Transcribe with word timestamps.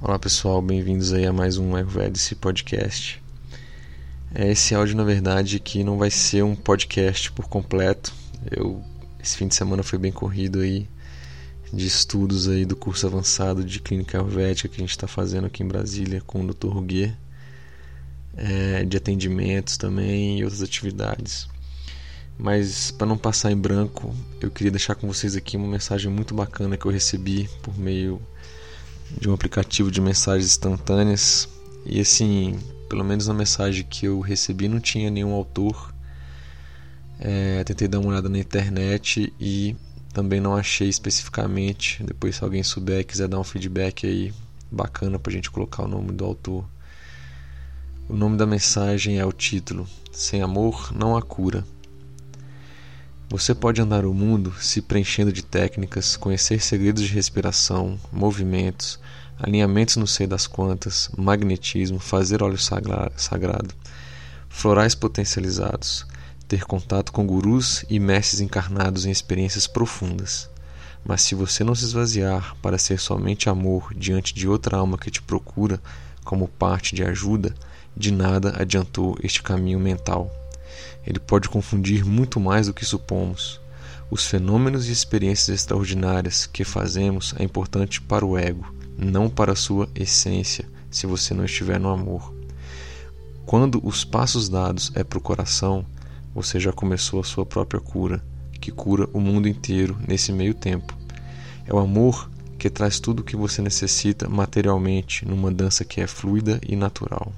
Olá 0.00 0.16
pessoal, 0.16 0.62
bem-vindos 0.62 1.12
aí 1.12 1.26
a 1.26 1.32
mais 1.32 1.58
um 1.58 1.74
Ayurvedic 1.74 2.36
Podcast. 2.36 3.20
É, 4.32 4.48
esse 4.52 4.72
áudio, 4.72 4.96
na 4.96 5.02
verdade, 5.02 5.56
aqui 5.56 5.82
não 5.82 5.98
vai 5.98 6.08
ser 6.08 6.44
um 6.44 6.54
podcast 6.54 7.32
por 7.32 7.48
completo. 7.48 8.14
Eu 8.48 8.80
esse 9.20 9.36
fim 9.36 9.48
de 9.48 9.56
semana 9.56 9.82
foi 9.82 9.98
bem 9.98 10.12
corrido 10.12 10.60
aí 10.60 10.88
de 11.72 11.84
estudos 11.84 12.48
aí 12.48 12.64
do 12.64 12.76
curso 12.76 13.08
avançado 13.08 13.64
de 13.64 13.80
clínica 13.80 14.18
ayurvédica 14.18 14.68
que 14.68 14.76
a 14.76 14.78
gente 14.78 14.92
está 14.92 15.08
fazendo 15.08 15.48
aqui 15.48 15.64
em 15.64 15.68
Brasília 15.68 16.22
com 16.24 16.44
o 16.44 16.54
Dr. 16.54 16.68
Ruguet, 16.68 17.16
é, 18.36 18.84
de 18.84 18.96
atendimentos 18.96 19.76
também 19.76 20.38
e 20.38 20.44
outras 20.44 20.62
atividades. 20.62 21.48
Mas 22.38 22.92
para 22.92 23.08
não 23.08 23.18
passar 23.18 23.50
em 23.50 23.56
branco, 23.56 24.14
eu 24.40 24.48
queria 24.48 24.70
deixar 24.70 24.94
com 24.94 25.08
vocês 25.08 25.34
aqui 25.34 25.56
uma 25.56 25.66
mensagem 25.66 26.08
muito 26.08 26.36
bacana 26.36 26.76
que 26.76 26.86
eu 26.86 26.92
recebi 26.92 27.50
por 27.64 27.76
meio 27.76 28.22
de 29.10 29.28
um 29.28 29.32
aplicativo 29.32 29.90
de 29.90 30.00
mensagens 30.00 30.46
instantâneas. 30.46 31.48
E 31.84 32.00
assim, 32.00 32.58
pelo 32.88 33.04
menos 33.04 33.26
na 33.26 33.34
mensagem 33.34 33.84
que 33.84 34.06
eu 34.06 34.20
recebi 34.20 34.68
não 34.68 34.80
tinha 34.80 35.10
nenhum 35.10 35.32
autor. 35.32 35.94
É, 37.20 37.64
tentei 37.64 37.88
dar 37.88 37.98
uma 37.98 38.10
olhada 38.10 38.28
na 38.28 38.38
internet 38.38 39.32
e 39.40 39.74
também 40.12 40.40
não 40.40 40.56
achei 40.56 40.88
especificamente. 40.88 42.02
Depois, 42.02 42.36
se 42.36 42.44
alguém 42.44 42.62
souber 42.62 43.04
quiser 43.06 43.28
dar 43.28 43.38
um 43.38 43.44
feedback 43.44 44.06
aí 44.06 44.32
bacana 44.70 45.18
para 45.18 45.30
a 45.30 45.34
gente 45.34 45.50
colocar 45.50 45.84
o 45.84 45.88
nome 45.88 46.12
do 46.12 46.24
autor. 46.24 46.64
O 48.08 48.14
nome 48.14 48.36
da 48.36 48.46
mensagem 48.46 49.18
é 49.18 49.24
o 49.24 49.32
título: 49.32 49.86
Sem 50.12 50.42
amor 50.42 50.92
não 50.94 51.16
há 51.16 51.22
cura. 51.22 51.64
Você 53.30 53.54
pode 53.54 53.78
andar 53.78 54.06
o 54.06 54.14
mundo 54.14 54.54
se 54.58 54.80
preenchendo 54.80 55.30
de 55.30 55.42
técnicas, 55.42 56.16
conhecer 56.16 56.62
segredos 56.62 57.02
de 57.02 57.12
respiração, 57.12 58.00
movimentos, 58.10 58.98
alinhamentos 59.38 59.96
no 59.96 60.06
seio 60.06 60.30
das 60.30 60.46
quantas, 60.46 61.10
magnetismo, 61.14 61.98
fazer 61.98 62.42
óleo 62.42 62.56
sagra 62.56 63.12
sagrado, 63.18 63.74
florais 64.48 64.94
potencializados, 64.94 66.06
ter 66.48 66.64
contato 66.64 67.12
com 67.12 67.26
gurus 67.26 67.84
e 67.90 68.00
mestres 68.00 68.40
encarnados 68.40 69.04
em 69.04 69.10
experiências 69.10 69.66
profundas. 69.66 70.48
Mas 71.04 71.20
se 71.20 71.34
você 71.34 71.62
não 71.62 71.74
se 71.74 71.84
esvaziar 71.84 72.56
para 72.62 72.78
ser 72.78 72.98
somente 72.98 73.50
amor 73.50 73.92
diante 73.94 74.32
de 74.32 74.48
outra 74.48 74.78
alma 74.78 74.96
que 74.96 75.10
te 75.10 75.20
procura 75.20 75.78
como 76.24 76.48
parte 76.48 76.94
de 76.94 77.04
ajuda, 77.04 77.54
de 77.94 78.10
nada 78.10 78.54
adiantou 78.58 79.18
este 79.22 79.42
caminho 79.42 79.78
mental. 79.78 80.37
Ele 81.06 81.18
pode 81.18 81.48
confundir 81.48 82.04
muito 82.04 82.38
mais 82.38 82.66
do 82.66 82.74
que 82.74 82.84
supomos. 82.84 83.60
Os 84.10 84.26
fenômenos 84.26 84.88
e 84.88 84.92
experiências 84.92 85.48
extraordinárias 85.48 86.46
que 86.46 86.64
fazemos 86.64 87.34
é 87.38 87.44
importante 87.44 88.00
para 88.00 88.24
o 88.24 88.38
ego, 88.38 88.72
não 88.96 89.28
para 89.28 89.52
a 89.52 89.56
sua 89.56 89.88
essência, 89.94 90.68
se 90.90 91.06
você 91.06 91.34
não 91.34 91.44
estiver 91.44 91.78
no 91.78 91.90
amor. 91.90 92.34
Quando 93.44 93.80
os 93.86 94.04
passos 94.04 94.48
dados 94.48 94.92
é 94.94 95.02
para 95.02 95.18
o 95.18 95.22
coração, 95.22 95.84
você 96.34 96.60
já 96.60 96.72
começou 96.72 97.20
a 97.20 97.24
sua 97.24 97.46
própria 97.46 97.80
cura, 97.80 98.22
que 98.60 98.70
cura 98.70 99.08
o 99.12 99.20
mundo 99.20 99.48
inteiro 99.48 99.96
nesse 100.06 100.32
meio 100.32 100.54
tempo. 100.54 100.96
É 101.66 101.72
o 101.72 101.78
amor 101.78 102.30
que 102.58 102.68
traz 102.68 102.98
tudo 102.98 103.20
o 103.20 103.24
que 103.24 103.36
você 103.36 103.62
necessita 103.62 104.28
materialmente 104.28 105.26
numa 105.26 105.50
dança 105.50 105.84
que 105.84 106.00
é 106.00 106.06
fluida 106.06 106.60
e 106.66 106.74
natural. 106.74 107.32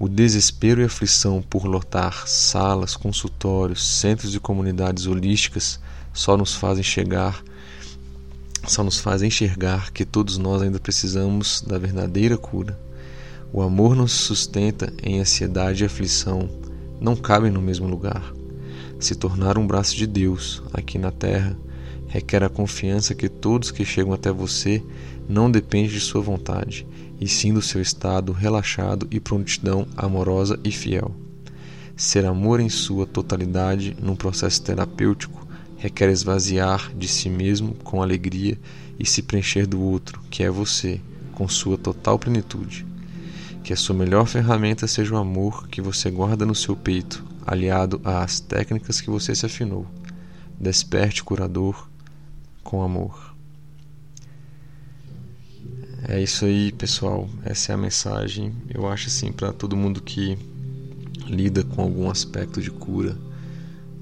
O 0.00 0.08
desespero 0.08 0.80
e 0.80 0.84
aflição 0.84 1.42
por 1.42 1.64
lotar 1.64 2.28
salas, 2.28 2.94
consultórios, 2.94 3.84
centros 3.84 4.32
e 4.32 4.38
comunidades 4.38 5.06
holísticas 5.06 5.80
só 6.12 6.36
nos 6.36 6.54
fazem 6.54 6.84
chegar, 6.84 7.42
só 8.64 8.84
nos 8.84 9.00
fazem 9.00 9.26
enxergar 9.26 9.90
que 9.90 10.04
todos 10.04 10.38
nós 10.38 10.62
ainda 10.62 10.78
precisamos 10.78 11.62
da 11.62 11.78
verdadeira 11.78 12.38
cura. 12.38 12.78
O 13.52 13.60
amor 13.60 13.96
não 13.96 14.06
se 14.06 14.18
sustenta 14.18 14.92
em 15.02 15.18
ansiedade 15.18 15.82
e 15.82 15.86
aflição, 15.86 16.48
não 17.00 17.16
cabem 17.16 17.50
no 17.50 17.60
mesmo 17.60 17.88
lugar. 17.88 18.32
Se 19.00 19.16
tornar 19.16 19.58
um 19.58 19.66
braço 19.66 19.96
de 19.96 20.06
Deus 20.06 20.62
aqui 20.72 20.96
na 20.96 21.10
terra 21.10 21.58
requer 22.06 22.44
a 22.44 22.48
confiança 22.48 23.16
que 23.16 23.28
todos 23.28 23.72
que 23.72 23.84
chegam 23.84 24.12
até 24.12 24.30
você 24.30 24.80
não 25.28 25.50
dependem 25.50 25.90
de 25.90 25.98
sua 25.98 26.20
vontade 26.20 26.86
e 27.20 27.26
sim 27.26 27.52
do 27.52 27.62
seu 27.62 27.80
estado 27.80 28.32
relaxado 28.32 29.06
e 29.10 29.18
prontidão 29.18 29.86
amorosa 29.96 30.58
e 30.62 30.70
fiel. 30.70 31.14
Ser 31.96 32.24
amor 32.24 32.60
em 32.60 32.68
sua 32.68 33.06
totalidade 33.06 33.96
num 34.00 34.14
processo 34.14 34.62
terapêutico 34.62 35.46
requer 35.76 36.10
esvaziar 36.10 36.92
de 36.94 37.08
si 37.08 37.30
mesmo 37.30 37.74
com 37.84 38.02
alegria 38.02 38.58
e 38.98 39.06
se 39.06 39.22
preencher 39.22 39.66
do 39.66 39.80
outro, 39.80 40.20
que 40.28 40.42
é 40.42 40.50
você, 40.50 41.00
com 41.32 41.48
sua 41.48 41.78
total 41.78 42.18
plenitude. 42.18 42.84
Que 43.62 43.72
a 43.72 43.76
sua 43.76 43.94
melhor 43.94 44.26
ferramenta 44.26 44.86
seja 44.86 45.14
o 45.14 45.18
amor 45.18 45.68
que 45.68 45.80
você 45.80 46.10
guarda 46.10 46.44
no 46.44 46.54
seu 46.54 46.74
peito, 46.76 47.24
aliado 47.46 48.00
às 48.04 48.40
técnicas 48.40 49.00
que 49.00 49.10
você 49.10 49.34
se 49.34 49.46
afinou. 49.46 49.86
Desperte, 50.60 51.22
curador, 51.22 51.88
com 52.64 52.82
amor. 52.82 53.37
É 56.10 56.18
isso 56.22 56.46
aí, 56.46 56.72
pessoal. 56.72 57.28
Essa 57.44 57.72
é 57.72 57.74
a 57.74 57.78
mensagem. 57.78 58.54
Eu 58.72 58.88
acho 58.88 59.08
assim 59.08 59.30
para 59.30 59.52
todo 59.52 59.76
mundo 59.76 60.00
que 60.00 60.38
lida 61.26 61.62
com 61.62 61.82
algum 61.82 62.08
aspecto 62.10 62.62
de 62.62 62.70
cura, 62.70 63.14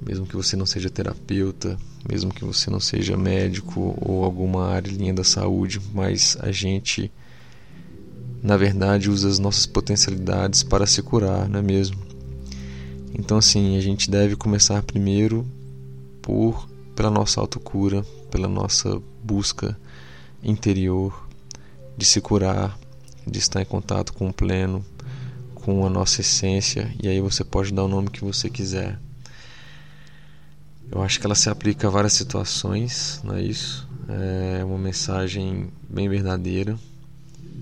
mesmo 0.07 0.25
que 0.25 0.37
você 0.37 0.55
não 0.55 0.65
seja 0.65 0.89
terapeuta, 0.89 1.77
mesmo 2.09 2.33
que 2.33 2.45
você 2.45 2.71
não 2.71 2.79
seja 2.79 3.17
médico 3.17 3.99
ou 4.01 4.23
alguma 4.23 4.69
área 4.69 4.89
linha 4.89 5.13
da 5.13 5.25
saúde, 5.25 5.81
mas 5.93 6.39
a 6.39 6.53
gente 6.53 7.11
na 8.41 8.57
verdade 8.57 9.11
usa 9.11 9.29
as 9.29 9.41
nossas 9.41 9.67
potencialidades 9.67 10.63
para 10.63 10.87
se 10.87 11.03
curar, 11.03 11.49
não 11.49 11.59
é 11.59 11.63
mesmo? 11.63 11.99
Então 13.19 13.37
assim, 13.37 13.77
a 13.77 13.81
gente 13.81 14.09
deve 14.09 14.37
começar 14.37 14.81
primeiro 14.85 15.45
por 16.23 16.69
pela 16.95 17.11
nossa 17.11 17.41
autocura, 17.41 18.07
pela 18.31 18.47
nossa 18.47 19.03
busca 19.25 19.77
interior 20.41 21.26
de 21.97 22.05
se 22.05 22.21
curar, 22.21 22.79
de 23.27 23.39
estar 23.39 23.61
em 23.61 23.65
contato 23.65 24.13
com 24.13 24.29
o 24.29 24.33
pleno, 24.33 24.85
com 25.55 25.87
a 25.87 25.91
nossa 25.91 26.21
essência, 26.21 26.95
e 27.03 27.09
aí 27.09 27.21
você 27.21 27.43
pode 27.43 27.73
dar 27.73 27.85
o 27.85 27.89
nome 27.89 28.11
que 28.11 28.25
você 28.25 28.49
quiser. 28.49 28.99
Eu 30.91 31.03
acho 31.03 31.19
que 31.19 31.27
ela 31.27 31.35
se 31.35 31.51
aplica 31.51 31.89
a 31.89 31.91
várias 31.91 32.13
situações, 32.13 33.21
não 33.25 33.35
é 33.35 33.43
isso? 33.43 33.89
É 34.09 34.65
uma 34.65 34.79
mensagem 34.79 35.69
bem 35.89 36.09
verdadeira 36.09 36.79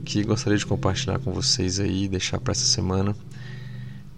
que 0.05 0.23
gostaria 0.23 0.59
de 0.59 0.67
compartilhar 0.67 1.19
com 1.19 1.33
vocês 1.33 1.81
aí, 1.81 2.07
deixar 2.07 2.39
para 2.39 2.53
essa 2.53 2.67
semana. 2.67 3.17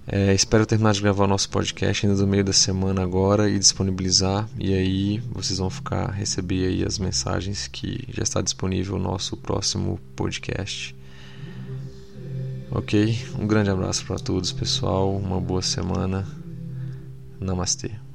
É, 0.09 0.33
espero 0.33 0.65
terminar 0.65 0.93
de 0.93 1.03
gravar 1.03 1.25
o 1.25 1.27
nosso 1.27 1.51
podcast 1.51 2.07
ainda 2.07 2.21
no 2.21 2.29
meio 2.29 2.45
da 2.45 2.53
semana 2.53 3.03
agora 3.03 3.51
e 3.51 3.59
disponibilizar. 3.59 4.49
E 4.57 4.73
aí 4.73 5.19
vocês 5.33 5.59
vão 5.59 5.69
ficar 5.69 6.11
receber 6.11 6.69
aí 6.69 6.85
as 6.85 6.97
mensagens 6.97 7.67
que 7.67 8.05
já 8.09 8.23
está 8.23 8.41
disponível 8.41 8.95
o 8.95 9.01
nosso 9.01 9.37
próximo 9.37 9.99
podcast. 10.15 10.95
Ok? 12.71 13.19
Um 13.37 13.49
grande 13.49 13.71
abraço 13.71 14.07
para 14.07 14.17
todos, 14.17 14.53
pessoal. 14.53 15.17
Uma 15.17 15.41
boa 15.41 15.63
semana. 15.63 16.25
Namastê. 17.41 18.06